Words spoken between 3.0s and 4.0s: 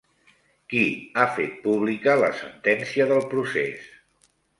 del procés?